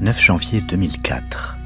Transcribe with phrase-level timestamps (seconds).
[0.00, 1.58] 9 janvier 2004.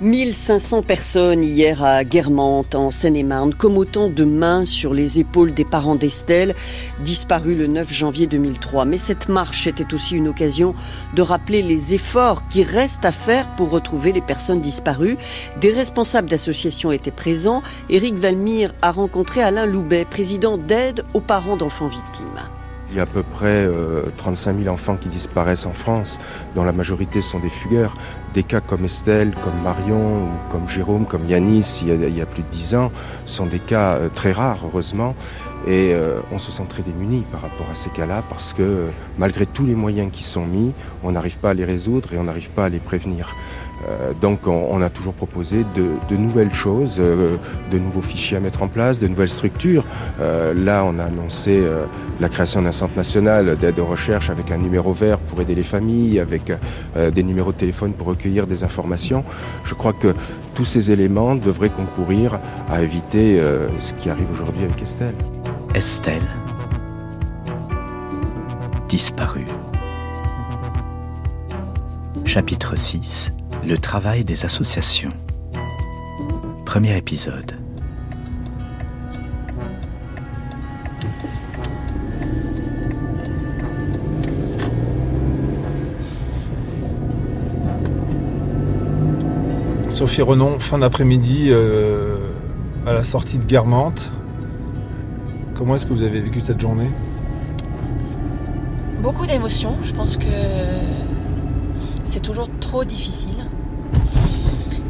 [0.00, 5.64] 1500 personnes hier à Guermantes, en Seine-et-Marne, comme autant de mains sur les épaules des
[5.64, 6.56] parents d'Estelle,
[7.04, 8.84] disparue le 9 janvier 2003.
[8.84, 10.74] Mais cette marche était aussi une occasion
[11.14, 15.16] de rappeler les efforts qui restent à faire pour retrouver les personnes disparues.
[15.60, 17.62] Des responsables d'associations étaient présents.
[17.90, 22.47] Éric Valmire a rencontré Alain Loubet, président d'aide aux parents d'enfants victimes.
[22.90, 23.68] Il y a à peu près
[24.16, 26.18] 35 euh, 000 enfants qui disparaissent en France,
[26.54, 27.96] dont la majorité sont des fugueurs.
[28.32, 32.42] Des cas comme Estelle, comme Marion, ou comme Jérôme, comme Yanis, il y a, plus
[32.42, 32.92] de 10 ans,
[33.26, 35.14] sont des cas euh, très rares, heureusement.
[35.66, 38.86] Et euh, on se sent très démunis par rapport à ces cas-là, parce que
[39.18, 42.24] malgré tous les moyens qui sont mis, on n'arrive pas à les résoudre et on
[42.24, 43.34] n'arrive pas à les prévenir.
[43.88, 47.36] Euh, donc on, a toujours proposé de, nouvelles choses, euh,
[47.72, 49.84] de nouveaux fichiers à mettre en place, de nouvelles structures.
[50.20, 51.62] Euh, là, on a annoncé
[52.20, 55.62] la création d'un centre national d'aide aux recherche avec un numéro vert pour aider les
[55.62, 56.52] familles, avec
[56.96, 59.24] des numéros de téléphone pour recueillir des informations.
[59.64, 60.14] Je crois que
[60.54, 62.38] tous ces éléments devraient concourir
[62.70, 63.40] à éviter
[63.80, 65.14] ce qui arrive aujourd'hui avec Estelle.
[65.74, 66.22] Estelle,
[68.88, 69.46] disparue.
[72.24, 75.12] Chapitre 6 le travail des associations.
[76.64, 77.52] Premier épisode.
[89.88, 92.16] Sophie Renon, fin d'après-midi euh,
[92.86, 94.12] à la sortie de Guermantes.
[95.56, 96.90] Comment est-ce que vous avez vécu cette journée?
[99.02, 99.76] Beaucoup d'émotions.
[99.82, 100.24] Je pense que
[102.08, 103.36] c'est toujours trop difficile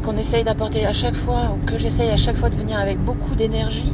[0.03, 2.97] qu'on essaye d'apporter à chaque fois, ou que j'essaye à chaque fois de venir avec
[3.03, 3.93] beaucoup d'énergie,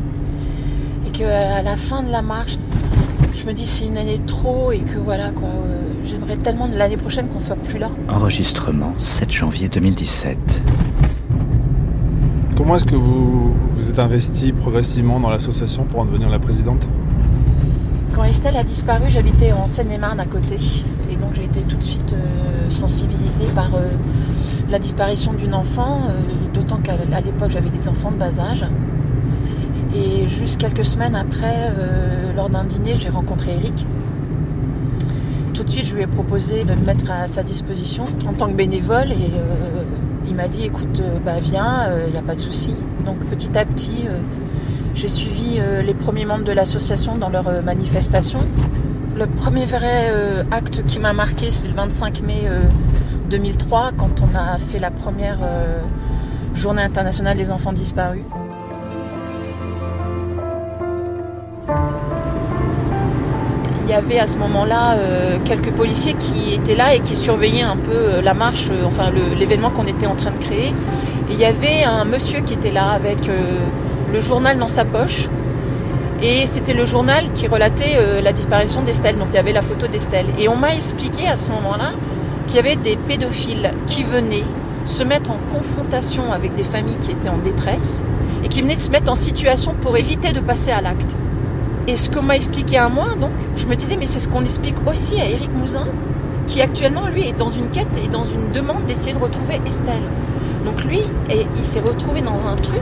[1.08, 2.58] et que à la fin de la marche,
[3.36, 6.78] je me dis c'est une année trop et que voilà quoi, euh, j'aimerais tellement de
[6.78, 7.90] l'année prochaine qu'on soit plus là.
[8.10, 10.38] Enregistrement 7 janvier 2017.
[12.56, 16.88] Comment est-ce que vous vous êtes investi progressivement dans l'association pour en devenir la présidente?
[18.16, 20.56] Quand Estelle a disparu, j'habitais en Seine-et-Marne à côté,
[21.12, 23.82] et donc j'ai été tout de suite euh, sensibilisée par euh,
[24.70, 26.22] la disparition d'une enfant, euh,
[26.54, 28.66] d'autant qu'à l'époque j'avais des enfants de bas âge.
[29.94, 31.74] Et juste quelques semaines après,
[32.36, 33.86] lors d'un dîner, j'ai rencontré Eric.
[35.54, 38.48] Tout de suite, je lui ai proposé de me mettre à sa disposition en tant
[38.48, 39.32] que bénévole et
[40.28, 42.76] il m'a dit écoute, bah, viens, il n'y a pas de souci.
[43.06, 44.06] Donc petit à petit,
[44.96, 48.40] j'ai suivi les premiers membres de l'association dans leur manifestation.
[49.16, 50.12] Le premier vrai
[50.52, 52.50] acte qui m'a marqué, c'est le 25 mai
[53.30, 55.80] 2003 quand on a fait la première euh,
[56.54, 58.24] journée internationale des enfants disparus.
[63.84, 67.62] Il y avait à ce moment-là euh, quelques policiers qui étaient là et qui surveillaient
[67.62, 70.70] un peu euh, la marche, enfin l'événement qu'on était en train de créer.
[71.30, 73.30] Et il y avait un monsieur qui était là avec
[74.16, 75.28] le journal dans sa poche.
[76.24, 79.18] Et c'était le journal qui relatait la disparition d'Estelle.
[79.18, 80.28] Donc il y avait la photo d'Estelle.
[80.40, 81.92] Et on m'a expliqué à ce moment-là
[82.48, 84.46] qu'il y avait des pédophiles qui venaient
[84.86, 88.04] se mettre en confrontation avec des familles qui étaient en détresse
[88.44, 91.18] et qui venaient se mettre en situation pour éviter de passer à l'acte.
[91.88, 94.44] Et ce qu'on m'a expliqué à moi, donc, je me disais, mais c'est ce qu'on
[94.44, 95.88] explique aussi à Éric Mouzin,
[96.48, 100.08] qui actuellement, lui, est dans une quête et dans une demande d'essayer de retrouver Estelle.
[100.64, 102.82] Donc lui, et il s'est retrouvé dans un truc.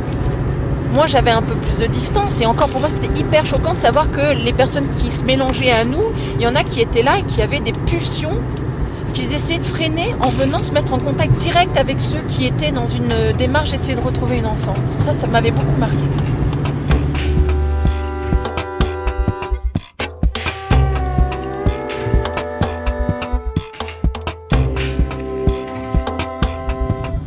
[0.94, 3.80] Moi, j'avais un peu plus de distance et encore pour moi, c'était hyper choquant de
[3.80, 6.04] savoir que les personnes qui se mélangeaient à nous,
[6.36, 8.40] il y en a qui étaient là et qui avaient des pulsions
[9.12, 12.72] qu'ils essaient de freiner en venant se mettre en contact direct avec ceux qui étaient
[12.72, 14.76] dans une démarche d'essayer de retrouver une enfant.
[14.86, 15.98] Ça, ça m'avait beaucoup marqué.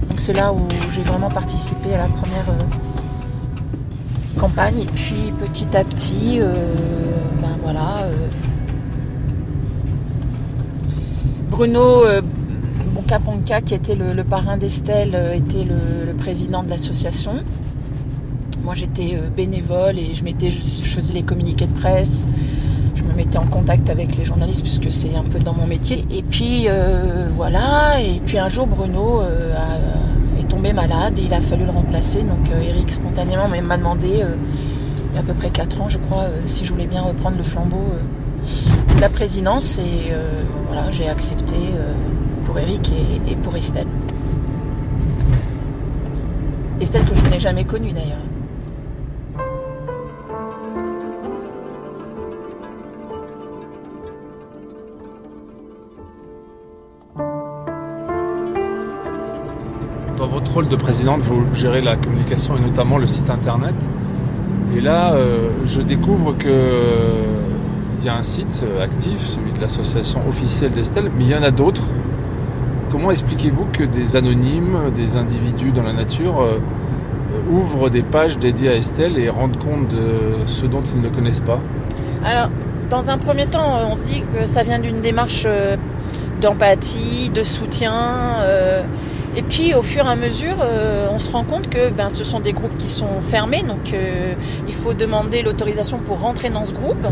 [0.09, 2.86] Donc c'est là où j'ai vraiment participé à la première euh,
[4.39, 6.53] campagne et puis petit à petit, euh,
[7.41, 8.07] ben voilà.
[11.57, 12.21] Bruno euh,
[12.93, 17.33] Boncaponca, qui était le, parrain d'Estelle, euh, était le, président de l'association.
[18.63, 22.27] Moi, j'étais euh, bénévole et je, mettais, je, faisais les communiqués de presse.
[22.95, 26.05] Je me mettais en contact avec les journalistes puisque c'est un peu dans mon métier.
[26.11, 26.67] Et puis
[27.37, 28.03] voilà.
[28.03, 30.06] Et puis un jour, Bruno est
[30.73, 32.23] malade et il a fallu le remplacer.
[32.23, 34.19] Donc Eric spontanément m'a demandé, il
[35.15, 37.45] y a à peu près 4 ans, je crois, si je voulais bien reprendre le
[37.45, 37.85] flambeau
[38.95, 39.79] de la présidence.
[39.79, 40.13] Et
[40.67, 41.95] voilà, j'ai accepté euh,
[42.45, 42.93] pour Eric
[43.29, 43.87] et, pour Estelle.
[46.81, 48.26] Estelle que je n'ai jamais connue d'ailleurs.
[60.17, 63.75] Dans votre rôle de présidente, vous gérez la communication et notamment le site internet.
[64.75, 67.23] Et là, euh, je découvre que euh,
[67.99, 71.35] il y a un site euh, actif, celui de l'association officielle d'Estelle, mais il y
[71.35, 71.89] en a d'autres.
[72.91, 76.47] Comment expliquez-vous que des anonymes, des individus dans la nature
[77.51, 81.41] ouvrent des pages dédiées à Estelle et rendent compte de ce dont ils ne connaissent
[81.41, 81.59] pas?
[82.25, 82.49] Alors,
[82.89, 85.47] dans un premier temps, on se dit que ça vient d'une démarche
[86.41, 87.93] d'empathie, de soutien.
[89.37, 92.25] Et puis au fur et à mesure, euh, on se rend compte que ben, ce
[92.25, 94.33] sont des groupes qui sont fermés, donc euh,
[94.67, 97.07] il faut demander l'autorisation pour rentrer dans ce groupe.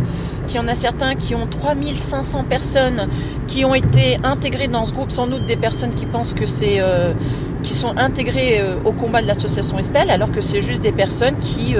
[0.48, 3.08] Il y en a certains qui ont 3500 personnes
[3.46, 6.80] qui ont été intégrées dans ce groupe, sans doute des personnes qui pensent que c'est...
[6.80, 7.12] Euh,
[7.62, 11.74] qui sont intégrées au combat de l'association Estelle, alors que c'est juste des personnes qui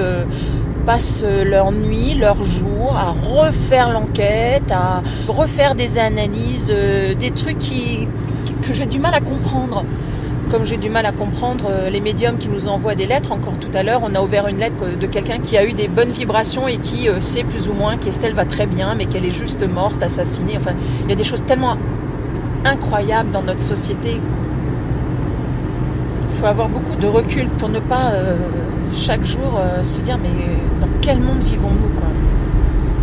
[0.83, 6.73] passent leur nuit, leur jour à refaire l'enquête, à refaire des analyses,
[7.19, 8.07] des trucs qui,
[8.63, 9.85] que j'ai du mal à comprendre
[10.49, 13.57] comme j'ai du mal à comprendre euh, les médiums qui nous envoient des lettres, encore
[13.59, 16.11] tout à l'heure, on a ouvert une lettre de quelqu'un qui a eu des bonnes
[16.11, 19.31] vibrations et qui euh, sait plus ou moins qu'Estelle va très bien, mais qu'elle est
[19.31, 20.53] juste morte, assassinée.
[20.57, 20.71] Enfin,
[21.03, 21.77] il y a des choses tellement
[22.63, 24.19] incroyables dans notre société.
[26.31, 28.35] Il faut avoir beaucoup de recul pour ne pas euh,
[28.91, 30.29] chaque jour se dire mais
[30.79, 31.89] dans quel monde vivons-nous.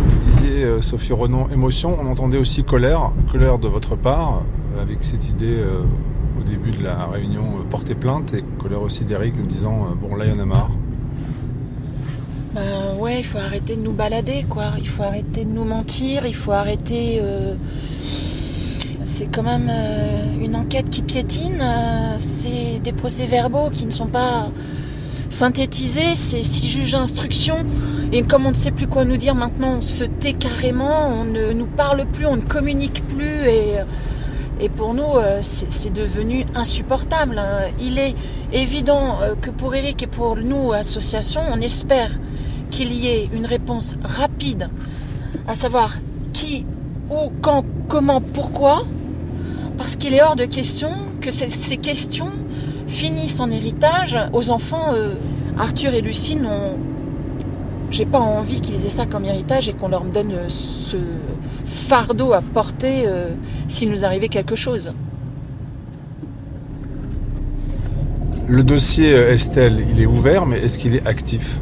[0.07, 4.43] Vous disiez Sophie Renon émotion, on entendait aussi colère, colère de votre part
[4.79, 5.57] avec cette idée
[6.39, 10.15] au début de la réunion euh, porter plainte et colère aussi d'Eric disant euh, bon
[10.15, 10.71] là il y en a marre
[12.53, 12.61] ben
[12.99, 14.73] ouais, il faut arrêter de nous balader, quoi.
[14.77, 17.19] Il faut arrêter de nous mentir, il faut arrêter.
[17.19, 17.55] Euh,
[19.05, 19.71] c'est quand même
[20.39, 21.63] une enquête qui piétine.
[22.19, 24.51] c'est des procès-verbaux qui ne sont pas
[25.29, 26.13] synthétisés.
[26.13, 27.55] C'est six juges d'instruction.
[28.11, 31.23] Et comme on ne sait plus quoi nous dire maintenant, on se tait carrément, on
[31.25, 33.47] ne nous parle plus, on ne communique plus.
[33.49, 33.79] Et
[34.59, 37.37] et pour nous, euh, c'est devenu insupportable.
[37.37, 37.69] Hein.
[37.81, 38.15] Il est
[38.51, 42.11] évident euh, que pour Eric et pour nous, association, on espère
[42.69, 44.69] qu'il y ait une réponse rapide,
[45.47, 45.95] à savoir
[46.33, 46.65] qui,
[47.09, 48.85] où, quand, comment, pourquoi,
[49.77, 50.89] parce qu'il est hors de question
[51.19, 52.31] que ces questions
[52.87, 54.93] finissent en héritage aux enfants.
[54.93, 55.15] Euh,
[55.57, 56.77] Arthur et Lucie n'ont
[57.89, 60.97] j'ai pas envie qu'ils aient ça comme héritage et qu'on leur donne ce
[61.65, 63.29] fardeau à porter euh,
[63.67, 64.93] s'il nous arrivait quelque chose.
[68.47, 71.59] Le dossier euh, Estelle, il est ouvert, mais est-ce qu'il est actif?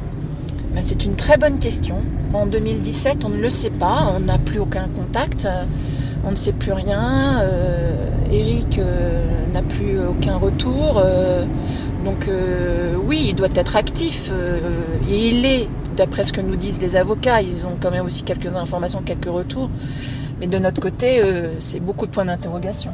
[0.74, 1.98] Ben, C'est une très bonne question.
[2.33, 5.48] En 2017, on ne le sait pas, on n'a plus aucun contact,
[6.24, 7.42] on ne sait plus rien.
[7.42, 7.92] Euh,
[8.31, 8.80] Eric
[9.53, 11.03] n'a plus aucun retour.
[12.06, 12.30] donc
[13.06, 14.31] oui, il doit être actif.
[15.09, 15.68] et il est
[16.01, 19.30] d'après ce que nous disent les avocats, ils ont quand même aussi quelques informations, quelques
[19.30, 19.69] retours.
[20.39, 22.92] Mais de notre côté, euh, c'est beaucoup de points d'interrogation.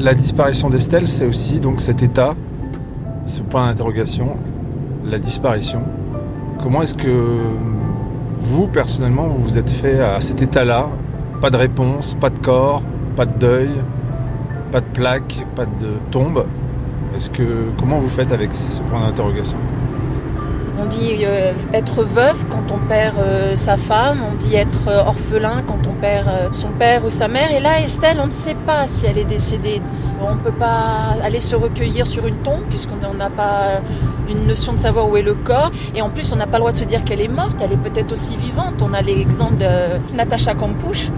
[0.00, 2.34] La disparition d'Estelle, c'est aussi donc cet état,
[3.26, 4.36] ce point d'interrogation,
[5.04, 5.82] la disparition.
[6.62, 7.34] Comment est-ce que
[8.40, 10.88] vous, personnellement, vous vous êtes fait à cet état-là?
[11.42, 12.82] Pas de réponse, pas de corps,
[13.14, 13.70] pas de deuil,
[14.76, 16.44] pas de plaque, pas de tombe.
[17.78, 19.56] Comment vous faites avec ce point d'interrogation?
[20.78, 25.00] On dit euh, être veuve quand on perd euh, sa femme, on dit être euh,
[25.00, 27.50] orphelin quand on perd son père ou sa mère.
[27.52, 29.80] Et là, Estelle, on ne sait pas si elle est décédée.
[30.20, 33.80] On ne peut pas aller se recueillir sur une tombe puisqu'on n'a pas
[34.28, 35.70] une notion de savoir où est le corps.
[35.94, 37.56] Et en plus, on n'a pas le droit de se dire qu'elle est morte.
[37.64, 38.82] Elle est peut-être aussi vivante.
[38.82, 41.10] On a l'exemple de Natacha Kampusch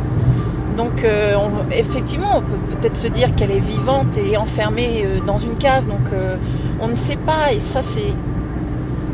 [0.78, 1.34] donc euh,
[1.72, 5.86] effectivement, on peut peut-être se dire qu'elle est vivante et enfermée euh, dans une cave.
[5.86, 6.36] Donc euh,
[6.80, 7.52] on ne sait pas.
[7.52, 8.14] Et ça, c'est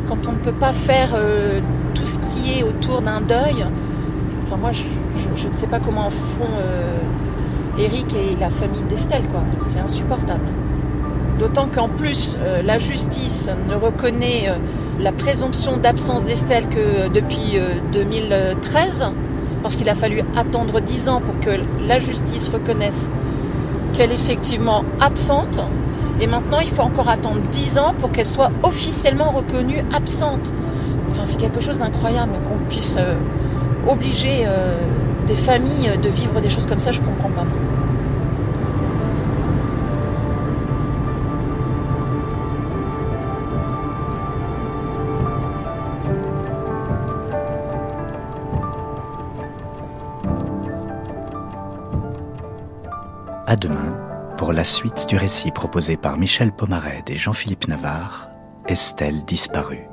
[0.07, 1.17] quand on ne peut pas faire
[1.95, 3.65] tout ce qui est autour d'un deuil.
[4.43, 6.51] Enfin moi, je, ne sais pas comment font
[7.79, 9.23] Eric et la famille d'Estelle.
[9.61, 10.45] C'est insupportable.
[11.39, 14.53] D'autant qu'en plus, la justice ne reconnaît
[15.01, 17.59] la présomption d'absence d'Estelle que depuis
[17.95, 19.07] 2013
[19.65, 23.11] parce qu'il a fallu attendre dix ans pour que la justice reconnaisse
[23.95, 25.59] qu'elle est effectivement absente.
[26.21, 30.53] Et maintenant, il faut encore attendre dix ans pour qu'elle soit officiellement reconnue absente.
[31.09, 33.15] Enfin, c'est quelque chose d'incroyable qu'on puisse euh,
[33.89, 34.77] obliger euh,
[35.27, 37.47] des familles de vivre des choses comme ça, je ne comprends pas.
[53.55, 53.97] À demain
[54.37, 58.29] pour la suite du récit proposé par Michel Pomared et Jean-Philippe Navarre,
[58.67, 59.87] Estelle disparue.